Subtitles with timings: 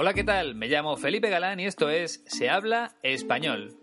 [0.00, 0.54] Hola, ¿qué tal?
[0.54, 3.74] Me llamo Felipe Galán y esto es Se habla español.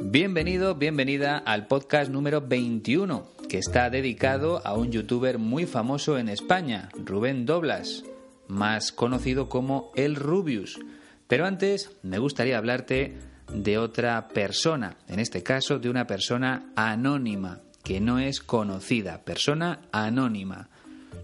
[0.00, 6.28] Bienvenido, bienvenida al podcast número 21, que está dedicado a un youtuber muy famoso en
[6.28, 8.04] España, Rubén Doblas,
[8.46, 10.78] más conocido como El Rubius.
[11.26, 13.16] Pero antes me gustaría hablarte
[13.52, 19.80] de otra persona, en este caso de una persona anónima, que no es conocida, persona
[19.90, 20.69] anónima.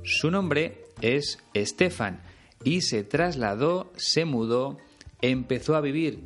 [0.07, 2.21] Su nombre es Estefan
[2.63, 4.79] y se trasladó, se mudó,
[5.21, 6.21] empezó a vivir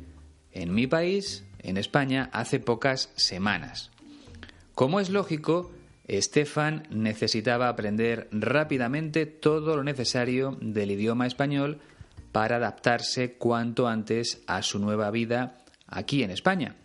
[0.51, 3.89] en mi país, en España, hace pocas semanas.
[4.75, 5.71] Como es lógico,
[6.07, 11.79] Estefan necesitaba aprender rápidamente todo lo necesario del idioma español
[12.31, 15.57] para adaptarse cuanto antes a su nueva vida
[15.87, 16.75] aquí en España.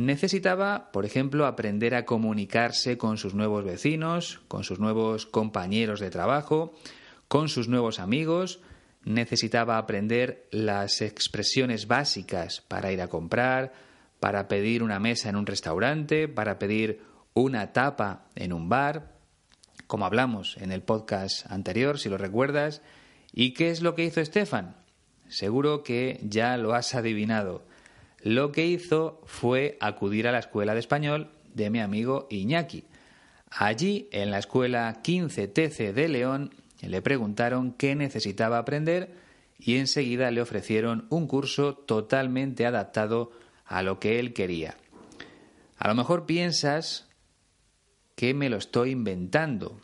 [0.00, 6.08] Necesitaba, por ejemplo, aprender a comunicarse con sus nuevos vecinos, con sus nuevos compañeros de
[6.08, 6.72] trabajo,
[7.28, 8.60] con sus nuevos amigos,
[9.04, 13.74] necesitaba aprender las expresiones básicas para ir a comprar,
[14.20, 17.02] para pedir una mesa en un restaurante, para pedir
[17.34, 19.18] una tapa en un bar,
[19.86, 22.80] como hablamos en el podcast anterior, si lo recuerdas.
[23.34, 24.76] ¿Y qué es lo que hizo Estefan?
[25.28, 27.68] Seguro que ya lo has adivinado.
[28.22, 32.84] Lo que hizo fue acudir a la escuela de español de mi amigo Iñaki.
[33.50, 39.14] Allí, en la escuela 15TC de León, le preguntaron qué necesitaba aprender
[39.58, 43.32] y enseguida le ofrecieron un curso totalmente adaptado
[43.64, 44.76] a lo que él quería.
[45.76, 47.08] A lo mejor piensas
[48.14, 49.80] que me lo estoy inventando,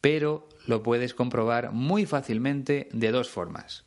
[0.00, 3.84] pero lo puedes comprobar muy fácilmente de dos formas.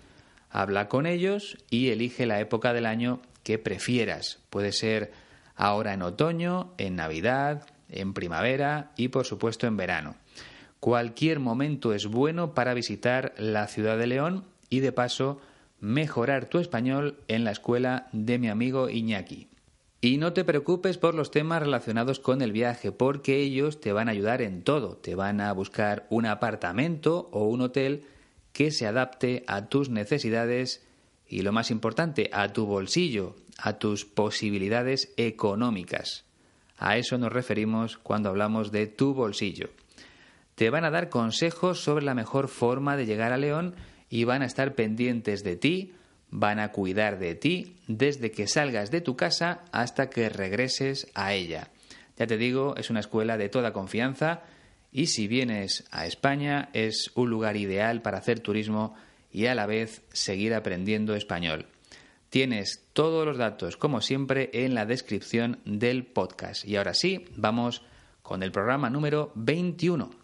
[0.50, 4.40] Habla con ellos y elige la época del año que prefieras.
[4.50, 5.12] Puede ser
[5.56, 10.16] ahora en otoño, en Navidad, en primavera y por supuesto en verano.
[10.84, 15.40] Cualquier momento es bueno para visitar la ciudad de León y de paso
[15.80, 19.48] mejorar tu español en la escuela de mi amigo Iñaki.
[20.02, 24.10] Y no te preocupes por los temas relacionados con el viaje, porque ellos te van
[24.10, 24.98] a ayudar en todo.
[24.98, 28.04] Te van a buscar un apartamento o un hotel
[28.52, 30.86] que se adapte a tus necesidades
[31.30, 36.26] y, lo más importante, a tu bolsillo, a tus posibilidades económicas.
[36.78, 39.70] A eso nos referimos cuando hablamos de tu bolsillo
[40.56, 43.76] te van a dar consejos sobre la mejor forma de llegar a León
[44.10, 45.94] y van a estar pendientes de ti,
[46.30, 51.34] van a cuidar de ti desde que salgas de tu casa hasta que regreses a
[51.34, 51.70] ella.
[52.18, 54.44] Ya te digo, es una escuela de toda confianza
[54.92, 58.96] y si vienes a España es un lugar ideal para hacer turismo
[59.32, 61.66] y a la vez seguir aprendiendo español.
[62.30, 66.66] Tienes todos los datos, como siempre, en la descripción del podcast.
[66.66, 67.84] Y ahora sí, vamos
[68.22, 70.23] con el programa número 21.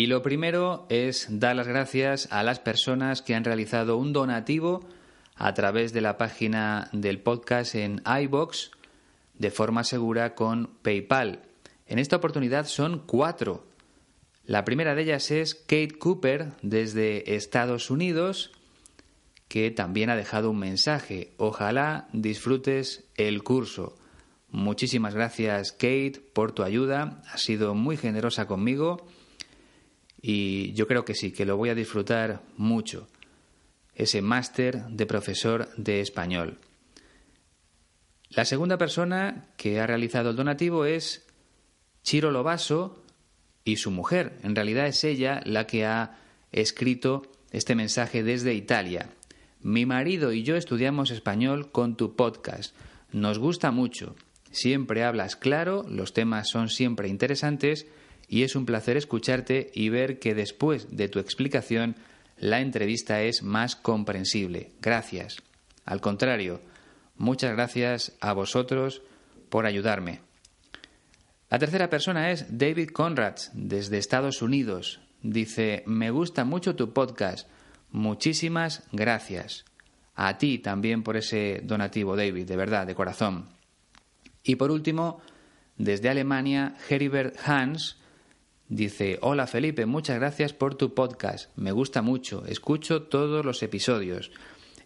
[0.00, 4.88] Y lo primero es dar las gracias a las personas que han realizado un donativo
[5.36, 8.70] a través de la página del podcast en iBox
[9.34, 11.40] de forma segura con PayPal.
[11.86, 13.66] En esta oportunidad son cuatro.
[14.46, 18.52] La primera de ellas es Kate Cooper desde Estados Unidos,
[19.48, 21.34] que también ha dejado un mensaje.
[21.36, 23.98] Ojalá disfrutes el curso.
[24.48, 27.20] Muchísimas gracias Kate por tu ayuda.
[27.30, 29.06] Has sido muy generosa conmigo
[30.22, 33.08] y yo creo que sí, que lo voy a disfrutar mucho.
[33.94, 36.58] Ese máster de profesor de español.
[38.30, 41.26] La segunda persona que ha realizado el donativo es
[42.02, 43.02] Chiro Lobaso
[43.64, 44.38] y su mujer.
[44.42, 46.18] En realidad es ella la que ha
[46.52, 49.10] escrito este mensaje desde Italia.
[49.60, 52.74] Mi marido y yo estudiamos español con tu podcast.
[53.12, 54.14] Nos gusta mucho.
[54.52, 57.86] Siempre hablas claro, los temas son siempre interesantes
[58.30, 61.96] y es un placer escucharte y ver que después de tu explicación
[62.38, 64.70] la entrevista es más comprensible.
[64.80, 65.36] Gracias.
[65.84, 66.62] Al contrario,
[67.20, 69.02] Muchas gracias a vosotros
[69.50, 70.20] por ayudarme.
[71.50, 75.02] La tercera persona es David Conrads, desde Estados Unidos.
[75.22, 77.46] Dice, me gusta mucho tu podcast.
[77.90, 79.66] Muchísimas gracias.
[80.14, 83.50] A ti también por ese donativo, David, de verdad, de corazón.
[84.42, 85.20] Y por último,
[85.76, 87.98] desde Alemania, Heribert Hans
[88.70, 91.50] dice, hola Felipe, muchas gracias por tu podcast.
[91.56, 94.30] Me gusta mucho, escucho todos los episodios.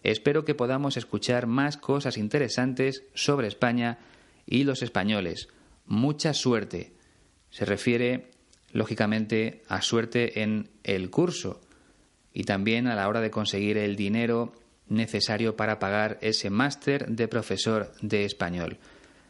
[0.03, 3.99] Espero que podamos escuchar más cosas interesantes sobre España
[4.45, 5.47] y los españoles.
[5.85, 6.93] Mucha suerte.
[7.51, 8.31] Se refiere,
[8.71, 11.61] lógicamente, a suerte en el curso
[12.33, 14.53] y también a la hora de conseguir el dinero
[14.87, 18.77] necesario para pagar ese máster de profesor de español.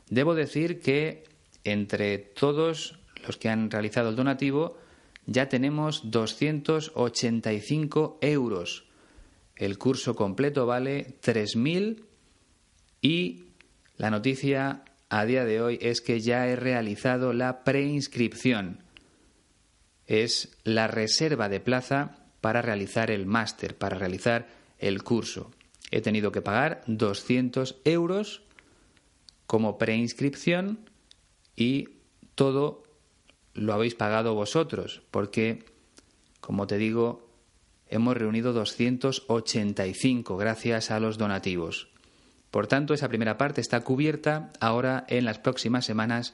[0.10, 1.24] Debo decir que
[1.64, 4.78] entre todos los que han realizado el donativo
[5.26, 8.86] ya tenemos 285 euros
[9.56, 12.04] el curso completo vale 3.000
[13.02, 13.46] y
[13.98, 18.84] la noticia a día de hoy es que ya he realizado la preinscripción.
[20.08, 25.52] Es la reserva de plaza para realizar el máster, para realizar el curso.
[25.90, 28.42] He tenido que pagar 200 euros
[29.48, 30.80] como preinscripción
[31.56, 31.90] y
[32.36, 32.84] todo
[33.56, 35.66] lo habéis pagado vosotros, porque,
[36.42, 37.28] como te digo,
[37.88, 41.90] hemos reunido 285 gracias a los donativos.
[42.52, 44.52] Por tanto, esa primera parte está cubierta.
[44.60, 46.34] Ahora, en las próximas semanas,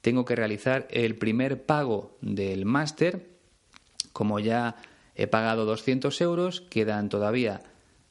[0.00, 3.30] tengo que realizar el primer pago del máster.
[4.12, 4.76] Como ya
[5.14, 7.62] he pagado 200 euros, quedan todavía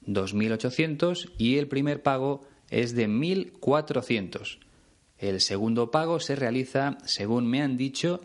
[0.05, 4.59] 2.800 y el primer pago es de 1.400.
[5.17, 8.21] El segundo pago se realiza, según me han dicho,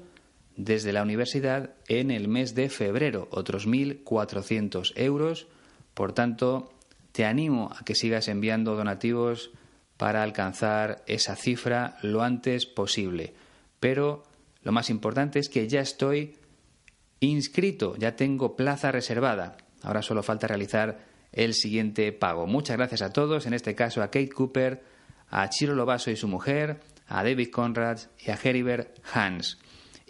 [0.57, 5.47] desde la universidad en el mes de febrero, otros 1.400 euros.
[5.95, 6.73] Por tanto,
[7.13, 9.51] te animo a que sigas enviando donativos
[9.97, 13.35] para alcanzar esa cifra lo antes posible.
[13.81, 14.25] Pero
[14.63, 16.37] lo más importante es que ya estoy
[17.21, 19.57] inscrito, ya tengo plaza reservada.
[19.83, 22.47] Ahora solo falta realizar el siguiente pago.
[22.47, 24.83] Muchas gracias a todos, en este caso a Kate Cooper,
[25.29, 29.59] a Chiro Lobaso y su mujer, a David Conrad y a Heribert Hans.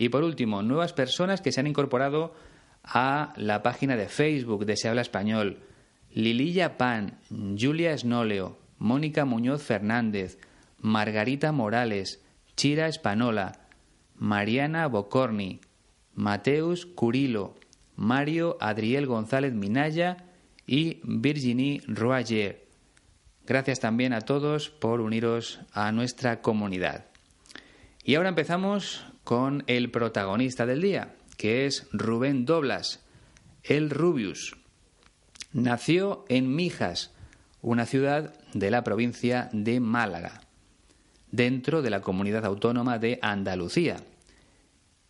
[0.00, 2.32] Y por último, nuevas personas que se han incorporado
[2.82, 5.58] a la página de Facebook de Se Habla Español.
[6.10, 10.38] Lililla Pan, Julia Snoleo, Mónica Muñoz Fernández,
[10.78, 12.22] Margarita Morales,
[12.56, 13.68] Chira Espanola,
[14.16, 15.60] Mariana Bocorni,
[16.14, 17.56] Mateus Curilo,
[17.94, 20.24] Mario Adriel González Minaya
[20.66, 22.66] y Virginie Royer.
[23.46, 27.04] Gracias también a todos por uniros a nuestra comunidad.
[28.02, 32.98] Y ahora empezamos con el protagonista del día, que es Rubén Doblas,
[33.62, 34.56] el Rubius.
[35.52, 37.12] Nació en Mijas,
[37.62, 40.40] una ciudad de la provincia de Málaga,
[41.30, 43.98] dentro de la comunidad autónoma de Andalucía.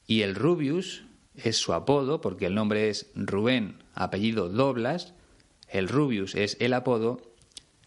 [0.06, 5.14] Y el Rubius es su apodo, porque el nombre es Rubén, apellido Doblas,
[5.66, 7.22] el Rubius es el apodo,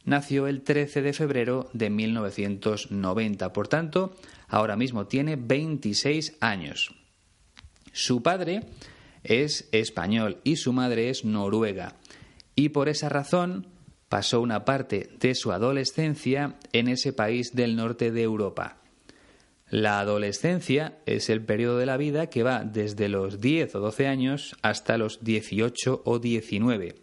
[0.05, 3.53] nació el 13 de febrero de 1990.
[3.53, 4.15] Por tanto,
[4.47, 6.95] ahora mismo tiene 26 años.
[7.91, 8.61] Su padre
[9.23, 11.95] es español y su madre es noruega.
[12.55, 13.65] y por esa razón
[14.09, 18.77] pasó una parte de su adolescencia en ese país del norte de Europa.
[19.71, 24.05] La adolescencia es el periodo de la vida que va desde los 10 o 12
[24.05, 26.95] años hasta los 18 o 19.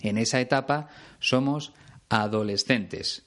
[0.00, 0.88] En esa etapa
[1.20, 1.74] somos
[2.12, 3.24] adolescentes.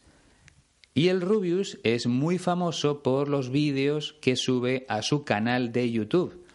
[0.93, 5.91] Y el Rubius es muy famoso por los vídeos que sube a su canal de
[5.91, 6.45] YouTube.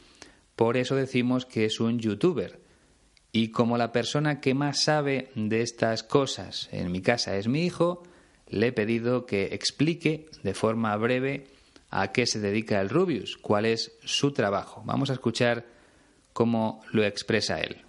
[0.57, 2.61] Por eso decimos que es un youtuber.
[3.33, 7.65] Y como la persona que más sabe de estas cosas en mi casa es mi
[7.65, 8.05] hijo,
[8.49, 11.49] le he pedido que explique de forma breve
[11.91, 14.83] a qué se dedica el Rubius, cuál es su trabajo.
[14.85, 15.67] Vamos a escuchar
[16.33, 17.83] cómo lo expresa él.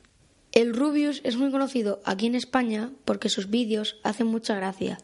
[0.51, 4.99] El Rubius es muy conocido aquí en España porque sus vídeos hacen mucha gracia.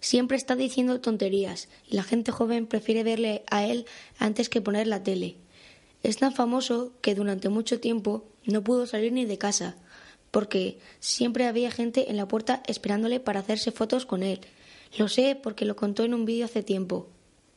[0.00, 3.86] Siempre está diciendo tonterías y la gente joven prefiere verle a él
[4.18, 5.36] antes que poner la tele.
[6.02, 9.76] Es tan famoso que durante mucho tiempo no pudo salir ni de casa,
[10.32, 14.40] porque siempre había gente en la puerta esperándole para hacerse fotos con él.
[14.98, 17.08] Lo sé porque lo contó en un vídeo hace tiempo.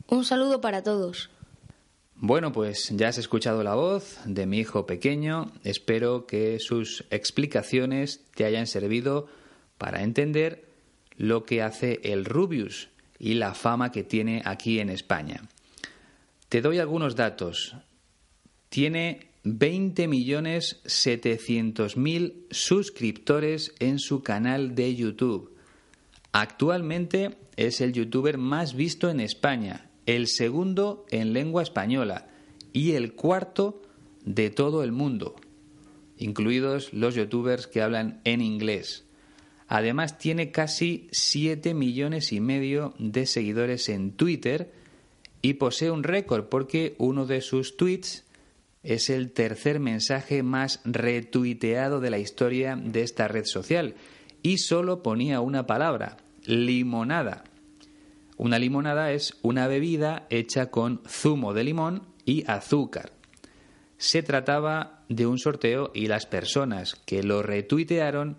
[0.07, 1.31] Un saludo para todos.
[2.17, 5.51] Bueno, pues ya has escuchado la voz de mi hijo pequeño.
[5.63, 9.27] Espero que sus explicaciones te hayan servido
[9.77, 10.65] para entender
[11.17, 12.87] lo que hace el Rubius
[13.19, 15.41] y la fama que tiene aquí en España.
[16.47, 17.75] Te doy algunos datos.
[18.69, 25.53] Tiene 20.700.000 suscriptores en su canal de YouTube.
[26.31, 32.27] Actualmente es el youtuber más visto en España, el segundo en lengua española
[32.73, 33.81] y el cuarto
[34.23, 35.35] de todo el mundo,
[36.17, 39.05] incluidos los youtubers que hablan en inglés.
[39.67, 44.71] Además tiene casi 7 millones y medio de seguidores en Twitter
[45.41, 48.25] y posee un récord porque uno de sus tweets
[48.83, 53.95] es el tercer mensaje más retuiteado de la historia de esta red social
[54.43, 57.43] y solo ponía una palabra, limonada.
[58.37, 63.11] Una limonada es una bebida hecha con zumo de limón y azúcar.
[63.97, 68.37] Se trataba de un sorteo y las personas que lo retuitearon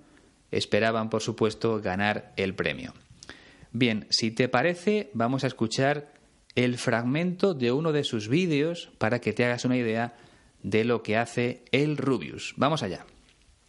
[0.51, 2.93] esperaban, por supuesto, ganar el premio.
[3.73, 6.13] Bien, si te parece, vamos a escuchar
[6.55, 10.15] el fragmento de uno de sus vídeos para que te hagas una idea
[10.63, 12.55] de lo que hace el Rubius.
[12.57, 13.07] Vamos allá.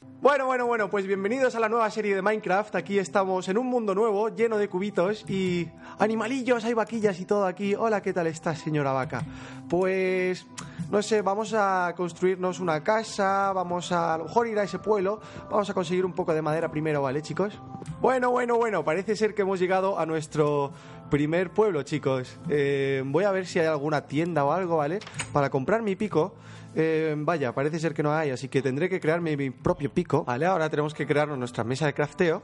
[0.04, 2.76] Bueno, bueno, bueno, pues bienvenidos a la nueva serie de Minecraft.
[2.76, 7.46] Aquí estamos en un mundo nuevo, lleno de cubitos y animalillos, hay vaquillas y todo
[7.46, 7.74] aquí.
[7.74, 9.26] Hola, ¿qué tal estás, señora vaca?
[9.68, 10.46] Pues,
[10.92, 14.78] no sé, vamos a construirnos una casa, vamos a a lo mejor ir a ese
[14.78, 17.60] pueblo, vamos a conseguir un poco de madera primero, ¿vale, chicos?
[18.00, 20.74] Bueno, bueno, bueno, parece ser que hemos llegado a nuestro
[21.10, 22.38] primer pueblo, chicos.
[22.50, 25.00] Eh, voy a ver si hay alguna tienda o algo, ¿vale?
[25.34, 26.36] Para comprar mi pico.
[26.80, 30.24] Eh, vaya, parece ser que no hay, así que tendré que crearme mi propio pico.
[30.24, 32.44] Vale, ahora tenemos que crearnos nuestra mesa de crafteo.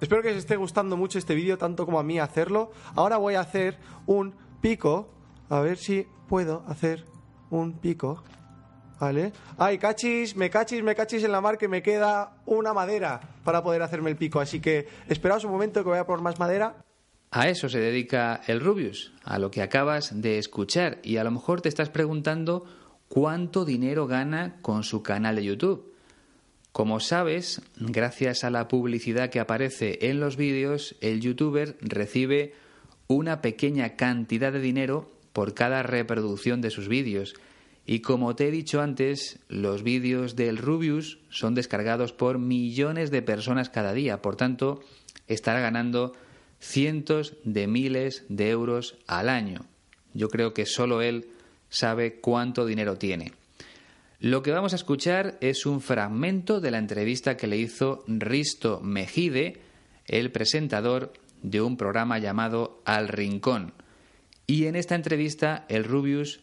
[0.00, 2.70] Espero que os esté gustando mucho este vídeo, tanto como a mí hacerlo.
[2.94, 3.76] Ahora voy a hacer
[4.06, 5.10] un pico.
[5.50, 7.04] A ver si puedo hacer
[7.50, 8.24] un pico.
[8.98, 9.34] ¿Vale?
[9.58, 13.62] Ay, cachis, me cachis, me cachis en la mar que me queda una madera para
[13.62, 14.40] poder hacerme el pico.
[14.40, 16.85] Así que esperaos un momento que voy a por más madera.
[17.30, 21.30] A eso se dedica el Rubius, a lo que acabas de escuchar, y a lo
[21.30, 22.64] mejor te estás preguntando
[23.08, 25.92] cuánto dinero gana con su canal de YouTube.
[26.72, 32.54] Como sabes, gracias a la publicidad que aparece en los vídeos, el youtuber recibe
[33.08, 37.34] una pequeña cantidad de dinero por cada reproducción de sus vídeos.
[37.86, 43.22] Y como te he dicho antes, los vídeos del Rubius son descargados por millones de
[43.22, 44.20] personas cada día.
[44.20, 44.80] Por tanto,
[45.28, 46.12] estará ganando
[46.66, 49.66] cientos de miles de euros al año.
[50.14, 51.28] Yo creo que solo él
[51.68, 53.32] sabe cuánto dinero tiene.
[54.18, 58.80] Lo que vamos a escuchar es un fragmento de la entrevista que le hizo Risto
[58.80, 59.60] Mejide,
[60.06, 63.72] el presentador de un programa llamado Al Rincón.
[64.46, 66.40] Y en esta entrevista el Rubius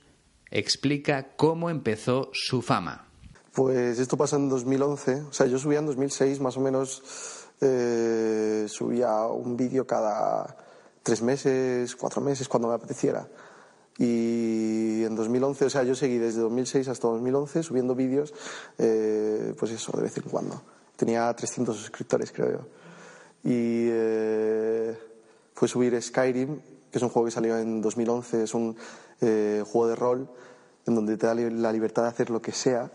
[0.51, 3.07] explica cómo empezó su fama.
[3.53, 8.65] Pues esto pasó en 2011, o sea, yo subía en 2006 más o menos eh,
[8.67, 10.55] subía un vídeo cada
[11.03, 13.27] tres meses, cuatro meses, cuando me apeteciera.
[13.97, 18.33] Y en 2011, o sea, yo seguí desde 2006 hasta 2011 subiendo vídeos,
[18.77, 20.61] eh, pues eso, de vez en cuando.
[20.95, 22.59] Tenía 300 suscriptores, creo yo.
[23.43, 24.97] Y eh,
[25.53, 26.59] fue subir Skyrim,
[26.91, 28.75] que es un juego que salió en 2011, es un
[29.21, 30.29] eh, juego de rol
[30.85, 32.91] en donde te da la libertad de hacer lo que sea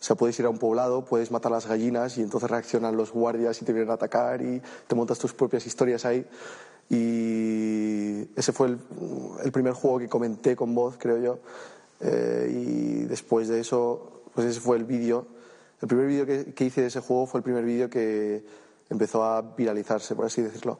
[0.00, 3.12] o sea, puedes ir a un poblado, puedes matar las gallinas y entonces reaccionan los
[3.12, 6.26] guardias y te vienen a atacar y te montas tus propias historias ahí.
[6.88, 11.38] Y ese fue el, primer juego que comenté con voz, creo yo.
[12.00, 15.26] Eh, y después de eso, pues ese fue el vídeo
[15.82, 18.42] El primer vídeo que, que hice de ese juego fue el primer vídeo que
[18.88, 20.78] empezó a viralizarse, por así decirlo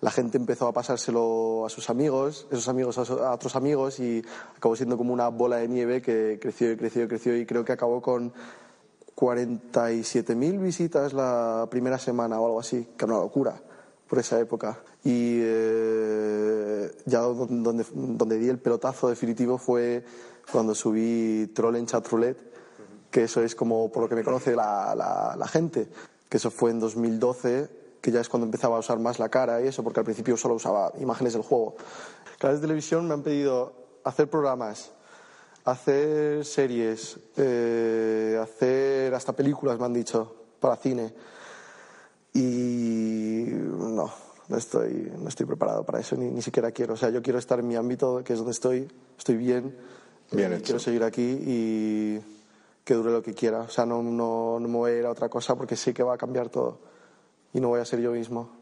[0.00, 4.22] la gente empezó a pasárselo a sus amigos, esos amigos a, otros amigos y
[4.56, 7.64] acabó siendo como una bola de nieve que creció y creció y creció y creo
[7.64, 8.32] que acabó con
[9.14, 13.60] 47.000 visitas la primera semana o algo así, que era una locura
[14.08, 14.80] por esa época.
[15.04, 20.02] Y eh, ya donde, donde di el pelotazo definitivo fue
[20.50, 22.50] cuando subí Troll en Chat Roulette,
[23.10, 25.88] que eso es como por lo que me conoce la, la, la gente,
[26.28, 29.60] que eso fue en 2012 que ya es cuando empezaba a usar más la cara
[29.60, 31.76] y eso, porque al principio solo usaba imágenes del juego.
[32.38, 34.92] Canales de televisión me han pedido hacer programas,
[35.64, 41.12] hacer series, eh, hacer hasta películas, me han dicho, para cine.
[42.32, 44.10] Y no,
[44.48, 46.94] no estoy, no estoy preparado para eso, ni, ni siquiera quiero.
[46.94, 49.76] O sea, yo quiero estar en mi ámbito, que es donde estoy, estoy bien.
[50.32, 52.20] Bien Quiero seguir aquí y
[52.84, 53.62] que dure lo que quiera.
[53.62, 56.04] O sea, no, no, no me voy a ir a otra cosa porque sé que
[56.04, 56.89] va a cambiar todo
[57.52, 58.60] y no voy a ser yo mismo.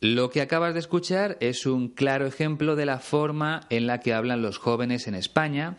[0.00, 4.12] Lo que acabas de escuchar es un claro ejemplo de la forma en la que
[4.12, 5.76] hablan los jóvenes en España,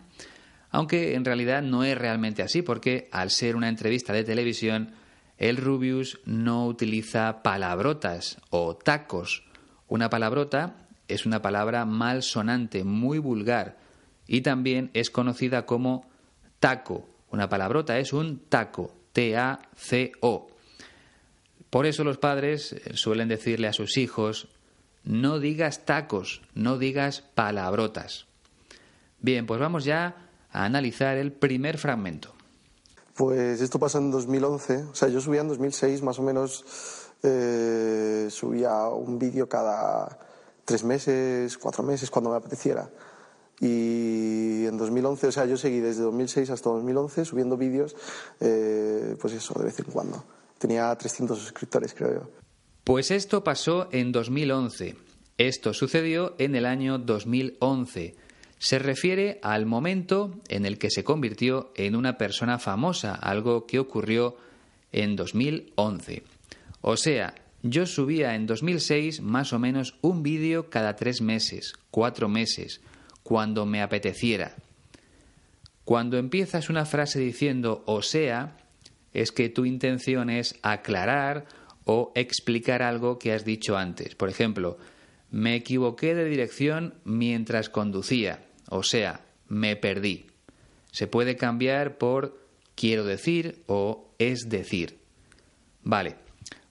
[0.70, 4.94] aunque en realidad no es realmente así, porque al ser una entrevista de televisión,
[5.38, 9.44] el Rubius no utiliza palabrotas o tacos.
[9.88, 13.78] Una palabrota es una palabra malsonante, muy vulgar,
[14.26, 16.10] y también es conocida como
[16.60, 17.10] taco.
[17.30, 20.53] Una palabrota es un taco, T-A-C-O.
[21.74, 24.48] Por eso los padres eh, suelen decirle a sus hijos,
[25.04, 28.28] no digas tacos, no digas palabrotas.
[29.20, 32.32] Bien, pues vamos ya a analizar el primer fragmento.
[33.16, 36.64] Pues esto pasa en 2011, o sea, yo subía en 2006 más o menos,
[37.24, 40.20] eh, subía un vídeo cada
[40.66, 42.88] tres meses, cuatro meses, cuando me apeteciera.
[43.60, 47.96] Y en 2011, o sea, yo seguí desde 2006 hasta 2011 subiendo vídeos,
[48.42, 50.24] eh, pues eso, de vez en cuando.
[50.64, 52.32] Tenía 300 suscriptores, creo yo.
[52.86, 54.96] Pues esto pasó en 2011.
[55.38, 58.16] Esto sucedió en el año 2011.
[58.60, 63.78] Se refiere al momento en el que se convirtió en una persona famosa, algo que
[63.78, 64.38] ocurrió
[64.94, 66.24] en 2011.
[66.80, 72.30] O sea, yo subía en 2006 más o menos un vídeo cada tres meses, cuatro
[72.30, 72.80] meses,
[73.22, 74.56] cuando me apeteciera.
[75.84, 78.63] Cuando empiezas una frase diciendo o sea,
[79.14, 81.46] es que tu intención es aclarar
[81.86, 84.16] o explicar algo que has dicho antes.
[84.16, 84.78] Por ejemplo,
[85.32, 90.28] me equivoqué de dirección mientras conducía, o sea, me perdí.
[90.92, 92.40] Se puede cambiar por
[92.76, 94.98] quiero decir o es decir.
[95.84, 96.16] Vale,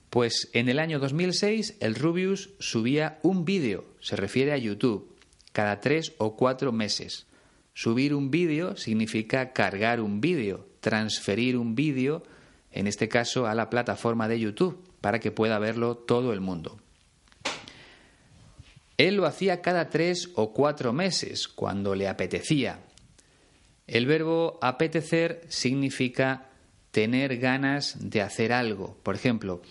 [0.09, 5.13] pues en el año 2006 el Rubius subía un vídeo, se refiere a YouTube,
[5.51, 7.27] cada tres o cuatro meses.
[7.73, 12.23] Subir un vídeo significa cargar un vídeo, transferir un vídeo
[12.73, 16.79] en este caso a la plataforma de YouTube, para que pueda verlo todo el mundo.
[18.97, 22.79] Él lo hacía cada tres o cuatro meses, cuando le apetecía.
[23.87, 26.49] El verbo apetecer significa
[26.91, 28.97] tener ganas de hacer algo.
[29.03, 29.61] Por ejemplo,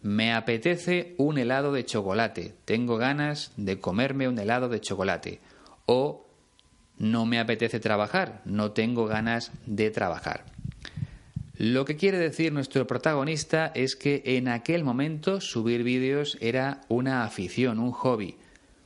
[0.00, 5.40] me apetece un helado de chocolate, tengo ganas de comerme un helado de chocolate.
[5.86, 6.26] O
[6.98, 10.44] no me apetece trabajar, no tengo ganas de trabajar.
[11.58, 17.24] Lo que quiere decir nuestro protagonista es que en aquel momento subir vídeos era una
[17.24, 18.36] afición, un hobby,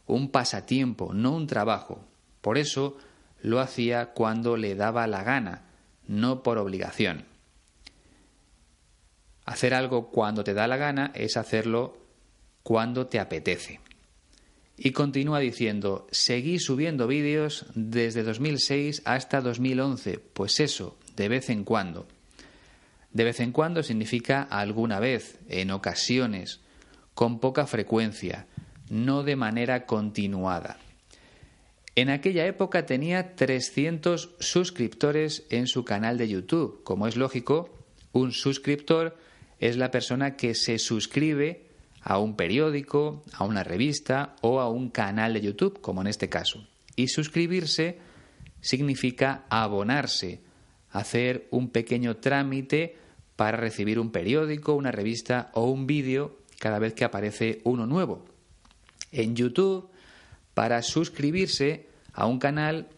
[0.07, 2.03] un pasatiempo, no un trabajo.
[2.41, 2.97] Por eso
[3.43, 5.65] lo hacía cuando le daba la gana,
[6.09, 7.27] no por obligación.
[9.45, 11.99] Hacer algo cuando te da la gana es hacerlo
[12.63, 13.81] cuando te apetece.
[14.79, 21.65] Y continúa diciendo, seguí subiendo vídeos desde 2006 hasta 2011, pues eso, de vez en
[21.65, 22.07] cuando.
[23.12, 26.61] De vez en cuando significa alguna vez, en ocasiones,
[27.14, 28.46] con poca frecuencia,
[28.88, 30.79] no de manera continuada.
[31.94, 36.83] En aquella época tenía 300 suscriptores en su canal de YouTube.
[36.85, 37.68] Como es lógico,
[38.12, 39.18] un suscriptor
[39.59, 41.66] es la persona que se suscribe
[42.01, 46.31] a un periódico, a una revista o a un canal de YouTube, como en este
[46.31, 46.66] caso.
[46.96, 47.98] Y suscribirse
[48.61, 50.40] significa abonarse,
[50.93, 52.97] hacer un pequeño trámite
[53.37, 58.25] para recibir un periódico, una revista o un vídeo cada vez que aparece uno nuevo.
[59.11, 59.89] En YouTube,
[60.55, 62.89] para suscribirse a un canal,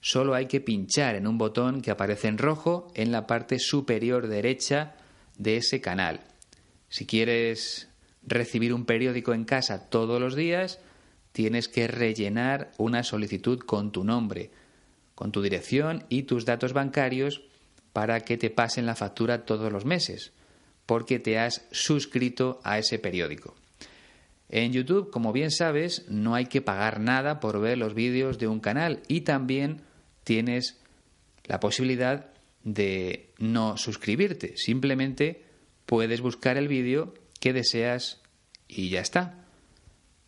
[0.00, 4.28] solo hay que pinchar en un botón que aparece en rojo en la parte superior
[4.28, 4.94] derecha
[5.36, 6.20] de ese canal.
[6.88, 7.88] Si quieres
[8.22, 10.78] recibir un periódico en casa todos los días,
[11.32, 14.50] tienes que rellenar una solicitud con tu nombre,
[15.20, 17.42] con tu dirección y tus datos bancarios
[17.92, 20.32] para que te pasen la factura todos los meses,
[20.86, 23.54] porque te has suscrito a ese periódico.
[24.48, 28.48] En YouTube, como bien sabes, no hay que pagar nada por ver los vídeos de
[28.48, 29.82] un canal y también
[30.24, 30.80] tienes
[31.44, 32.30] la posibilidad
[32.64, 34.56] de no suscribirte.
[34.56, 35.44] Simplemente
[35.84, 38.22] puedes buscar el vídeo que deseas
[38.68, 39.39] y ya está.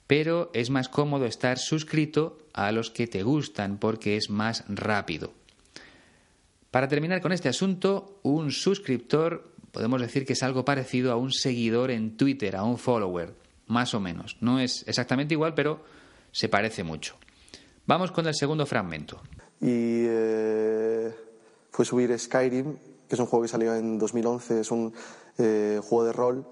[0.06, 5.32] Pero es más cómodo estar suscrito a los que te gustan porque es más rápido.
[6.70, 11.32] Para terminar con este asunto, un suscriptor podemos decir que es algo parecido a un
[11.32, 13.34] seguidor en Twitter, a un follower,
[13.66, 14.36] más o menos.
[14.40, 15.82] No es exactamente igual, pero
[16.30, 17.16] se parece mucho.
[17.86, 19.20] Vamos con el segundo fragmento.
[19.60, 21.12] Y eh,
[21.70, 22.76] fue subir Skyrim,
[23.08, 24.92] que es un juego que salió en 2011, es un
[25.38, 26.46] eh, juego de rol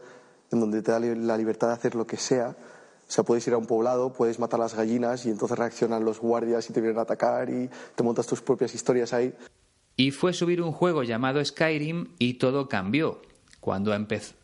[0.50, 2.56] en donde te da la libertad de hacer lo que sea.
[3.10, 6.20] O sea, puedes ir a un poblado, puedes matar las gallinas y entonces reaccionan los
[6.20, 9.34] guardias y te vienen a atacar y te montas tus propias historias ahí.
[9.96, 13.20] Y fue subir un juego llamado Skyrim y todo cambió
[13.58, 14.34] cuando empezó.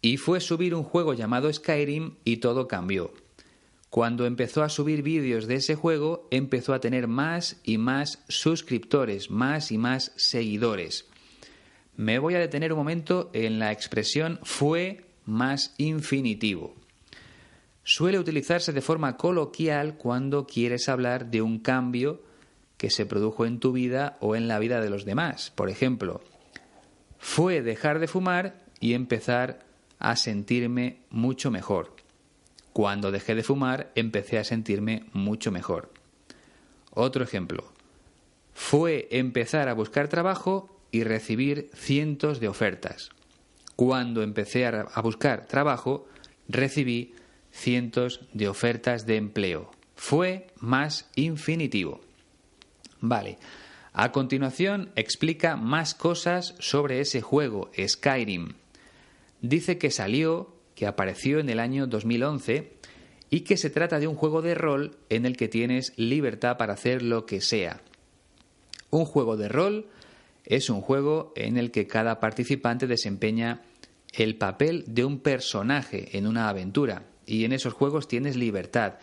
[0.00, 3.12] Y fue subir un juego llamado Skyrim y todo cambió.
[3.90, 9.30] Cuando empezó a subir vídeos de ese juego, empezó a tener más y más suscriptores,
[9.30, 11.06] más y más seguidores.
[11.96, 16.74] Me voy a detener un momento en la expresión fue más infinitivo
[17.86, 22.20] suele utilizarse de forma coloquial cuando quieres hablar de un cambio
[22.76, 25.52] que se produjo en tu vida o en la vida de los demás.
[25.54, 26.20] Por ejemplo,
[27.18, 29.60] fue dejar de fumar y empezar
[30.00, 31.94] a sentirme mucho mejor.
[32.72, 35.92] Cuando dejé de fumar empecé a sentirme mucho mejor.
[36.90, 37.72] Otro ejemplo.
[38.52, 43.10] Fue empezar a buscar trabajo y recibir cientos de ofertas.
[43.76, 46.08] Cuando empecé a buscar trabajo
[46.48, 47.12] recibí
[47.50, 49.70] cientos de ofertas de empleo.
[49.94, 52.00] Fue más infinitivo.
[53.00, 53.36] Vale.
[53.92, 58.54] A continuación explica más cosas sobre ese juego, Skyrim.
[59.42, 62.72] Dice que salió, que apareció en el año 2011
[63.28, 66.72] y que se trata de un juego de rol en el que tienes libertad para
[66.72, 67.82] hacer lo que sea.
[68.88, 69.90] Un juego de rol
[70.46, 73.62] es un juego en el que cada participante desempeña
[74.12, 78.94] el papel de un personaje en una aventura y en esos juegos tienes libertad.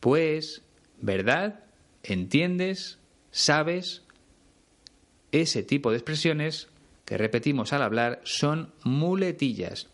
[0.00, 0.62] pues,
[1.00, 1.64] ¿verdad?
[2.02, 2.98] ¿Entiendes?
[3.30, 4.02] ¿Sabes?
[5.32, 6.68] Ese tipo de expresiones
[7.04, 9.88] que repetimos al hablar son muletillas.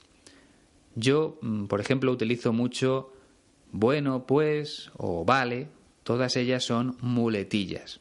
[0.95, 3.13] Yo, mm, por ejemplo, utilizo mucho
[3.73, 5.69] bueno, pues o vale.
[6.03, 8.01] Todas ellas son muletillas.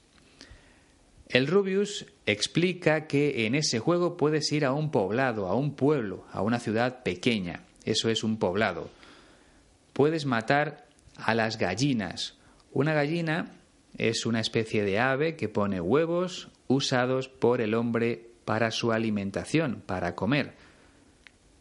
[1.27, 6.25] El Rubius explica que en ese juego puedes ir a un poblado, a un pueblo,
[6.31, 7.61] a una ciudad pequeña.
[7.83, 8.89] Eso es un poblado.
[9.93, 10.85] Puedes matar
[11.15, 12.35] a las gallinas.
[12.71, 13.51] Una gallina
[13.97, 19.81] es una especie de ave que pone huevos usados por el hombre para su alimentación,
[19.85, 20.53] para comer.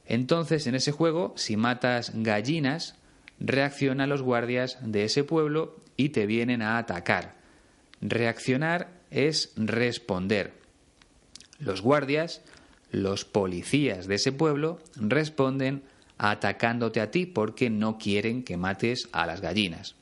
[0.07, 2.97] Entonces, en ese juego, si matas gallinas,
[3.41, 7.35] reaccionan los guardias de ese pueblo y te vienen a atacar.
[8.01, 10.53] Reaccionar es responder.
[11.61, 12.43] Los guardias,
[12.91, 15.83] los policías de ese pueblo, responden
[16.19, 19.95] atacándote a ti porque no quieren que mates a las gallinas.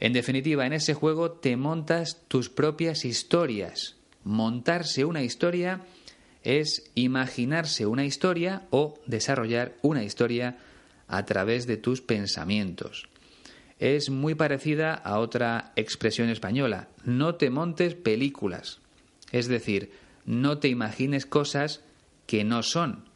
[0.00, 3.94] En definitiva, en ese juego te montas tus propias historias.
[4.24, 5.82] Montarse una historia
[6.42, 10.58] es imaginarse una historia o desarrollar una historia
[11.06, 13.08] a través de tus pensamientos.
[13.82, 18.78] Es muy parecida a otra expresión española, no te montes películas.
[19.32, 19.90] Es decir,
[20.24, 21.82] no te imagines cosas
[22.28, 23.06] que no son,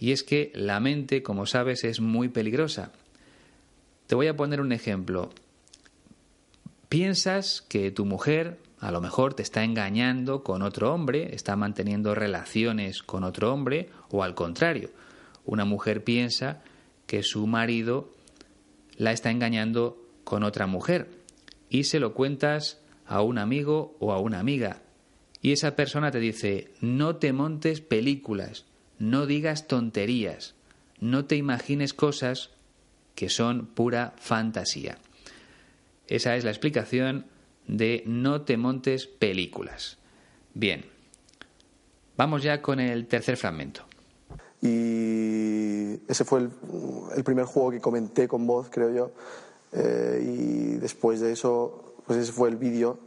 [0.00, 2.90] y es que la mente, como sabes, es muy peligrosa.
[4.06, 5.28] Te voy a poner un ejemplo.
[6.88, 12.14] Piensas que tu mujer a lo mejor te está engañando con otro hombre, está manteniendo
[12.14, 14.88] relaciones con otro hombre, o al contrario,
[15.44, 16.62] una mujer piensa
[17.06, 18.16] que su marido
[18.98, 21.08] la está engañando con otra mujer
[21.70, 24.82] y se lo cuentas a un amigo o a una amiga
[25.40, 28.66] y esa persona te dice no te montes películas,
[28.98, 30.54] no digas tonterías,
[31.00, 32.50] no te imagines cosas
[33.14, 34.98] que son pura fantasía.
[36.08, 37.26] Esa es la explicación
[37.66, 39.98] de no te montes películas.
[40.54, 40.84] Bien.
[42.16, 43.87] Vamos ya con el tercer fragmento.
[44.60, 49.10] Y ese fue el, primer juego que comenté con voz, creo yo.
[49.72, 52.98] Eh, y después de eso, pues ese fue el vídeo.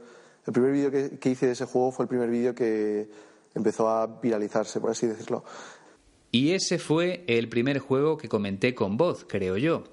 [0.48, 3.10] El primer vídeo que, que hice de ese juego fue el primer vídeo que
[3.54, 5.44] empezó a viralizarse, por así decirlo.
[6.32, 9.84] Y ese fue el primer juego que comenté con voz, creo yo.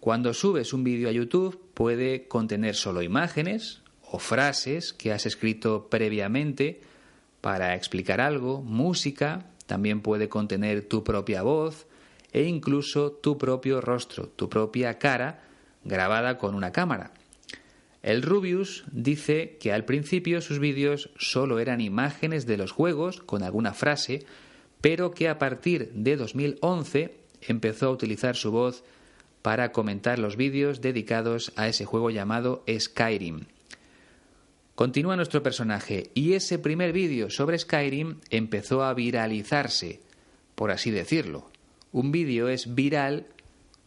[0.00, 5.88] Cuando subes un vídeo a YouTube puede contener solo imágenes o frases que has escrito
[5.88, 6.80] previamente
[7.40, 11.86] para explicar algo, música, también puede contener tu propia voz
[12.30, 15.44] e incluso tu propio rostro, tu propia cara
[15.82, 17.14] grabada con una cámara.
[18.02, 23.42] El Rubius dice que al principio sus vídeos solo eran imágenes de los juegos con
[23.42, 24.26] alguna frase,
[24.82, 28.84] pero que a partir de 2011 empezó a utilizar su voz
[29.40, 33.46] para comentar los vídeos dedicados a ese juego llamado Skyrim.
[34.74, 40.00] Continúa nuestro personaje y ese primer vídeo sobre Skyrim empezó a viralizarse,
[40.54, 41.50] por así decirlo.
[41.92, 43.26] Un vídeo es viral,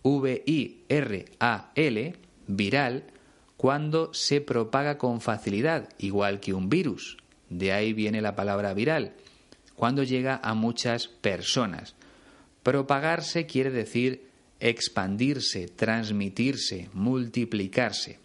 [0.04, 2.15] V-I-R-A-L,
[2.48, 3.04] viral,
[3.58, 7.17] cuando se propaga con facilidad, igual que un virus.
[7.50, 9.13] De ahí viene la palabra viral,
[9.76, 11.95] cuando llega a muchas personas.
[12.62, 14.28] Propagarse quiere decir
[14.60, 18.19] expandirse, transmitirse, multiplicarse.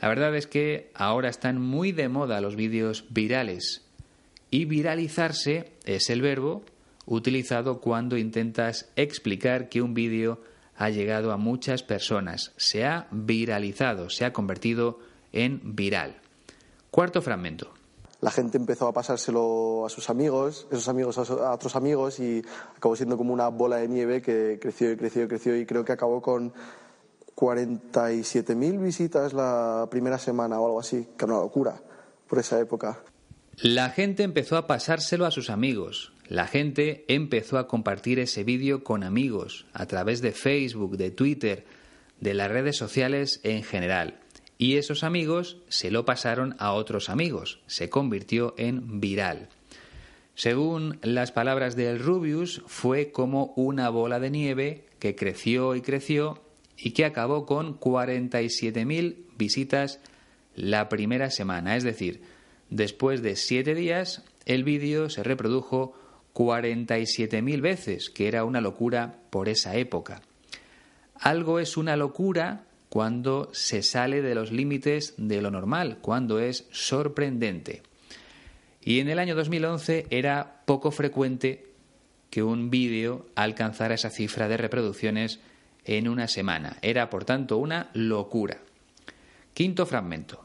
[0.00, 3.84] La verdad es que ahora están muy de moda los vídeos virales
[4.50, 6.62] y viralizarse es el verbo
[7.06, 10.40] utilizado cuando intentas explicar que un vídeo
[10.76, 14.98] ha llegado a muchas personas, se ha viralizado, se ha convertido
[15.32, 16.16] en viral.
[16.90, 17.70] Cuarto fragmento.
[18.22, 22.42] La gente empezó a pasárselo a sus amigos, esos amigos a otros amigos y
[22.76, 25.84] acabó siendo como una bola de nieve que creció y creció y creció y creo
[25.84, 26.52] que acabó con
[27.36, 31.80] 47.000 visitas la primera semana o algo así, que era una locura
[32.28, 33.02] por esa época.
[33.56, 38.84] La gente empezó a pasárselo a sus amigos, la gente empezó a compartir ese vídeo
[38.84, 41.66] con amigos a través de Facebook, de Twitter,
[42.20, 44.20] de las redes sociales en general.
[44.56, 47.60] Y esos amigos se lo pasaron a otros amigos.
[47.66, 49.48] Se convirtió en viral.
[50.34, 56.42] Según las palabras del Rubius, fue como una bola de nieve que creció y creció
[56.82, 60.00] y que acabó con 47.000 visitas
[60.54, 61.76] la primera semana.
[61.76, 62.22] Es decir,
[62.70, 65.94] después de siete días, el vídeo se reprodujo
[66.34, 70.22] 47.000 veces, que era una locura por esa época.
[71.14, 76.66] Algo es una locura cuando se sale de los límites de lo normal, cuando es
[76.70, 77.82] sorprendente.
[78.82, 81.66] Y en el año 2011 era poco frecuente
[82.30, 85.40] que un vídeo alcanzara esa cifra de reproducciones
[85.84, 86.78] en una semana.
[86.82, 88.58] Era, por tanto, una locura.
[89.54, 90.40] Quinto fragmento.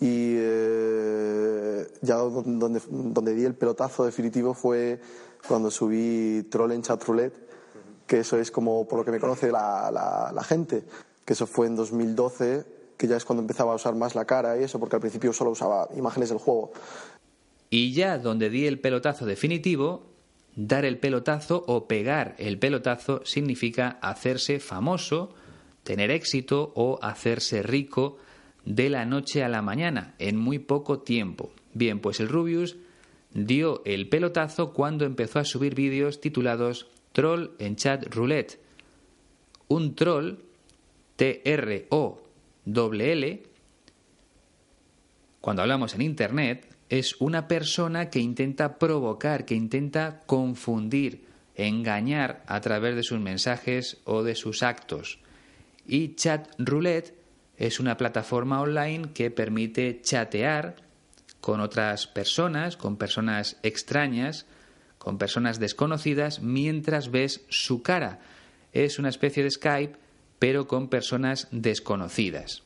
[0.00, 5.00] Y eh, ya donde, donde di el pelotazo definitivo fue
[5.46, 7.50] cuando subí Troll en Chat Roulette,
[8.06, 9.90] que eso es como por lo que me conoce la,
[10.34, 10.84] la, gente,
[11.24, 12.64] que eso fue en 2012,
[12.96, 15.32] que ya es cuando empezaba a usar más la cara y eso, porque al principio
[15.32, 16.72] solo usaba imágenes del juego.
[17.70, 20.09] Y ya donde di el pelotazo definitivo,
[20.56, 25.34] dar el pelotazo o pegar el pelotazo significa hacerse famoso,
[25.84, 28.18] tener éxito o hacerse rico
[28.64, 31.52] de la noche a la mañana, en muy poco tiempo.
[31.72, 32.76] Bien, pues el Rubius
[33.32, 38.60] dio el pelotazo cuando empezó a subir vídeos titulados Troll en Chat Roulette.
[39.68, 40.38] Un troll,
[41.16, 42.22] T-R-O-L-L,
[45.40, 51.24] cuando hablamos en Internet, es una persona que intenta provocar, que intenta confundir,
[51.54, 55.20] engañar a través de sus mensajes o de sus actos.
[55.86, 57.14] Y Chat Roulette
[57.56, 60.76] es una plataforma online que permite chatear
[61.40, 64.46] con otras personas, con personas extrañas,
[64.98, 68.18] con personas desconocidas, mientras ves su cara.
[68.72, 69.96] Es una especie de Skype,
[70.40, 72.64] pero con personas desconocidas.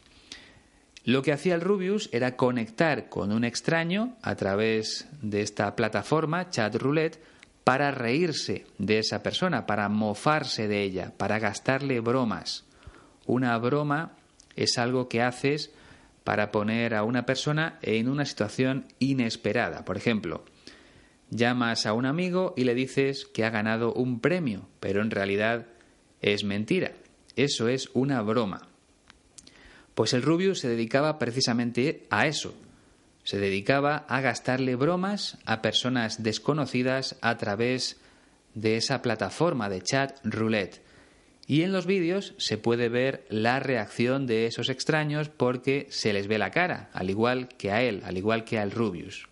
[1.05, 6.49] Lo que hacía el Rubius era conectar con un extraño a través de esta plataforma,
[6.49, 7.21] Chat Roulette,
[7.63, 12.65] para reírse de esa persona, para mofarse de ella, para gastarle bromas.
[13.27, 14.13] Una broma
[14.57, 15.73] es algo que haces
[16.25, 19.85] para poner a una persona en una situación inesperada.
[19.85, 20.45] Por ejemplo,
[21.29, 25.67] llamas a un amigo y le dices que ha ganado un premio, pero en realidad
[26.23, 26.93] es mentira.
[27.37, 28.69] Eso es una broma.
[29.95, 32.55] Pues el Rubio se dedicaba precisamente a eso.
[33.23, 38.01] Se dedicaba a gastarle bromas a personas desconocidas a través
[38.55, 40.83] de esa plataforma de chat roulette.
[41.47, 46.27] Y en los vídeos se puede ver la reacción de esos extraños porque se les
[46.27, 49.29] ve la cara, al igual que a él, al igual que al Rubius.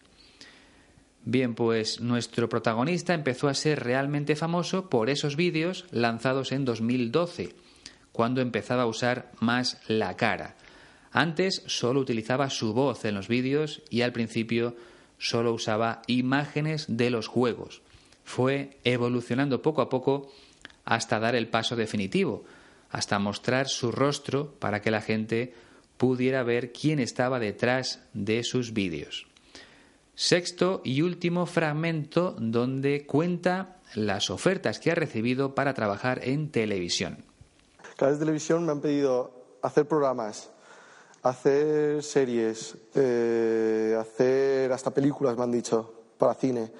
[1.25, 7.55] Bien, pues nuestro protagonista empezó a ser realmente famoso por esos vídeos lanzados en 2012,
[8.13, 10.55] cuando empezaba a usar más la cara.
[11.11, 14.77] Antes solo utilizaba su voz en los vídeos y al principio
[15.19, 17.83] solo usaba imágenes de los juegos.
[18.25, 20.33] Fue evolucionando poco a poco
[20.85, 22.45] hasta dar el paso definitivo,
[22.91, 25.55] hasta mostrar su rostro para que la gente
[25.97, 29.27] pudiera ver quién estaba detrás de sus vídeos.
[30.15, 37.32] Sexto y último fragmento donde cuenta las ofertas que ha recibido para trabajar en televisión.
[38.03, 39.31] Canales de televisión me han pedido
[39.63, 40.51] hacer programas,
[41.23, 45.89] hacer series, eh, hacer hasta películas, me han dicho,
[46.19, 46.73] para cine.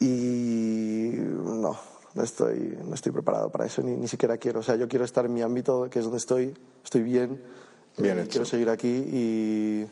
[0.00, 1.78] Y no,
[2.14, 4.58] no estoy, no estoy preparado para eso, ni, ni siquiera quiero.
[4.58, 7.40] O sea, yo quiero estar en mi ámbito, que es donde estoy, estoy bien.
[7.96, 8.30] Bien eh, hecho.
[8.30, 9.86] Quiero seguir aquí y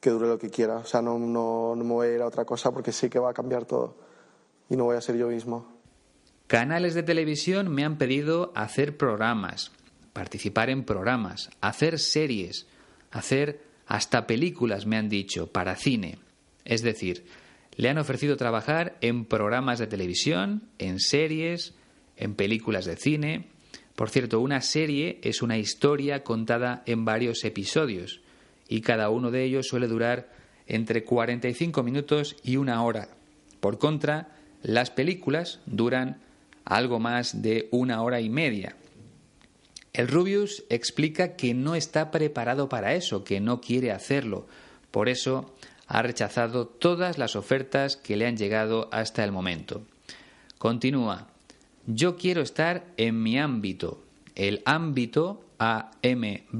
[0.00, 0.78] que dure lo que quiera.
[0.78, 3.18] O sea, no, no, no me voy a ir a otra cosa porque sé que
[3.18, 3.94] va a cambiar todo
[4.70, 5.79] y no voy a ser yo mismo.
[6.50, 9.70] Canales de televisión me han pedido hacer programas,
[10.12, 12.66] participar en programas, hacer series,
[13.12, 16.18] hacer hasta películas, me han dicho, para cine.
[16.64, 17.24] Es decir,
[17.76, 21.74] le han ofrecido trabajar en programas de televisión, en series,
[22.16, 23.46] en películas de cine.
[23.94, 28.22] Por cierto, una serie es una historia contada en varios episodios
[28.66, 30.32] y cada uno de ellos suele durar
[30.66, 33.06] entre 45 minutos y una hora.
[33.60, 36.18] Por contra, las películas duran
[36.64, 38.76] algo más de una hora y media.
[39.92, 44.46] El Rubius explica que no está preparado para eso, que no quiere hacerlo.
[44.90, 45.54] Por eso
[45.86, 49.82] ha rechazado todas las ofertas que le han llegado hasta el momento.
[50.58, 51.26] Continúa.
[51.86, 54.00] Yo quiero estar en mi ámbito.
[54.36, 56.50] El ámbito, A-M-B-I-T-O,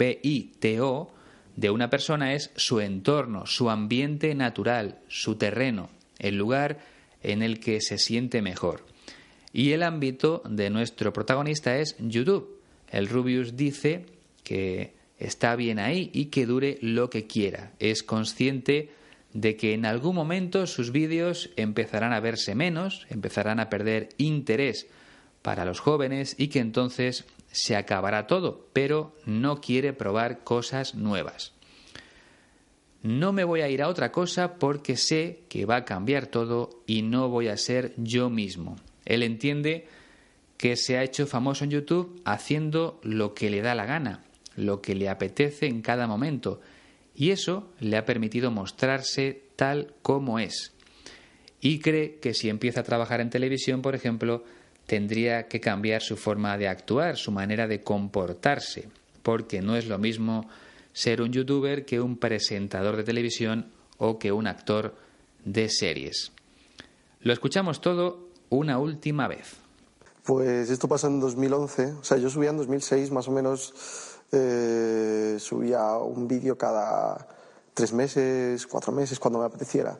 [1.55, 6.79] de una persona es su entorno, su ambiente natural, su terreno, el lugar
[7.23, 8.85] en el que se siente mejor.
[9.53, 12.61] Y el ámbito de nuestro protagonista es YouTube.
[12.89, 14.07] El Rubius dice
[14.45, 17.73] que está bien ahí y que dure lo que quiera.
[17.79, 18.91] Es consciente
[19.33, 24.87] de que en algún momento sus vídeos empezarán a verse menos, empezarán a perder interés
[25.43, 31.53] para los jóvenes y que entonces se acabará todo, pero no quiere probar cosas nuevas.
[33.03, 36.83] No me voy a ir a otra cosa porque sé que va a cambiar todo
[36.87, 38.77] y no voy a ser yo mismo.
[39.11, 39.88] Él entiende
[40.57, 44.23] que se ha hecho famoso en YouTube haciendo lo que le da la gana,
[44.55, 46.61] lo que le apetece en cada momento,
[47.16, 50.73] y eso le ha permitido mostrarse tal como es.
[51.61, 54.44] Y cree que si empieza a trabajar en televisión, por ejemplo,
[54.87, 58.88] tendría que cambiar su forma de actuar, su manera de comportarse,
[59.25, 60.49] porque no es lo mismo
[60.92, 64.94] ser un youtuber que un presentador de televisión o que un actor
[65.44, 66.31] de series.
[67.23, 69.57] Lo escuchamos todo una última vez.
[70.25, 73.75] Pues esto pasó en 2011, o sea, yo subía en 2006 más o menos,
[74.33, 77.27] eh, subía un vídeo cada
[77.73, 79.99] tres meses, cuatro meses, cuando me apeteciera.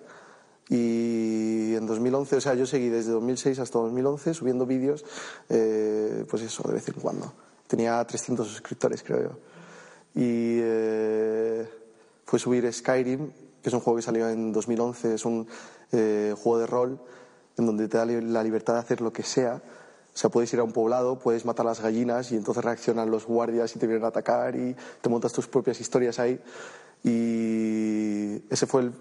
[0.69, 5.05] Y en 2011, o sea, yo seguí desde 2006 hasta 2011 subiendo vídeos,
[5.49, 7.33] eh, pues eso, de vez en cuando.
[7.67, 9.39] Tenía 300 suscriptores, creo yo.
[10.15, 11.69] Y eh,
[12.25, 13.31] fue subir Skyrim,
[13.63, 15.49] que es un juego que salió en 2011, es un
[15.93, 17.01] eh, juego de rol
[17.57, 19.61] en donde te da la libertad de hacer lo que sea.
[20.13, 23.27] O sea, puedes ir a un poblado, puedes matar las gallinas y entonces reaccionan los
[23.27, 26.41] guardias y te vienen a atacar y te montas tus propias historias ahí.
[27.05, 28.93] Y ese fue el,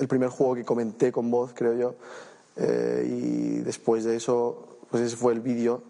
[0.00, 1.94] el primer juego que comenté con voz, creo yo.
[2.56, 5.82] Eh, y después de eso, pues ese fue el vídeo.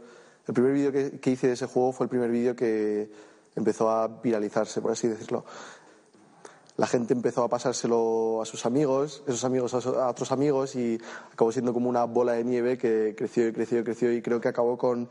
[0.47, 3.11] El primer vídeo que, que hice de ese juego fue el primer vídeo que
[3.55, 5.45] empezó a viralizarse, por así decirlo
[6.83, 10.99] la gente empezó a pasárselo a sus amigos, esos amigos a, otros amigos y
[11.33, 14.41] acabó siendo como una bola de nieve que creció y creció y creció y creo
[14.41, 15.09] que acabó con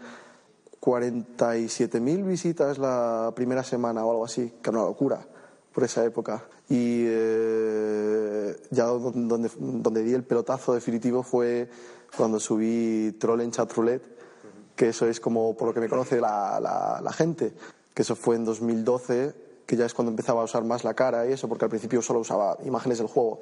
[0.82, 5.26] 47.000 visitas la primera semana o algo así, que era una locura
[5.74, 6.44] por esa época.
[6.68, 11.70] Y eh, ya don- donde, donde di el pelotazo definitivo fue
[12.18, 14.04] cuando subí Troll en Chat Roulette,
[14.76, 17.54] que eso es como por lo que me conoce la- la gente,
[17.94, 21.26] que eso fue en 2012, que ya es cuando empezaba a usar más la cara
[21.26, 23.40] y eso, porque al principio solo usaba imágenes del juego.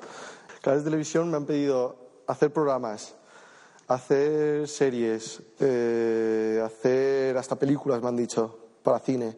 [0.61, 1.95] Canales de televisión me han pedido
[2.27, 3.15] hacer programas,
[3.87, 9.35] hacer series, eh, hacer hasta películas, me han dicho, para cine.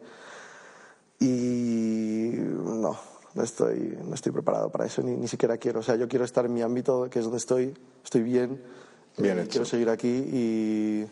[1.18, 2.94] Y no,
[3.32, 5.80] no estoy, no estoy preparado para eso, ni, ni siquiera quiero.
[5.80, 7.74] O sea, yo quiero estar en mi ámbito, que es donde estoy,
[8.04, 8.62] estoy bien.
[9.16, 9.46] Bien Eh.
[9.48, 11.06] Quiero seguir aquí y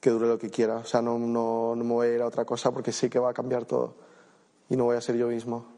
[0.00, 0.78] que dure lo que quiera.
[0.78, 3.20] O sea, no, no, no me voy a ir a otra cosa porque sé que
[3.20, 4.10] va a cambiar todo
[4.72, 5.68] y no voy a ser yo mismo.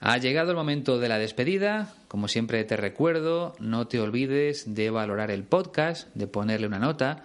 [0.00, 1.94] Ha llegado el momento de la despedida.
[2.08, 7.24] Como siempre te recuerdo, no te olvides de valorar el podcast, de ponerle una nota